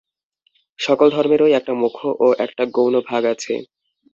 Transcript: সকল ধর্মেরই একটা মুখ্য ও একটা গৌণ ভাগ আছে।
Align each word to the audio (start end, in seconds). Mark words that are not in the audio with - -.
সকল 0.79 1.07
ধর্মেরই 1.09 1.53
একটা 1.53 1.73
মুখ্য 1.81 2.03
ও 2.19 2.37
একটা 2.45 2.63
গৌণ 2.75 2.93
ভাগ 3.09 3.23
আছে। 3.33 3.53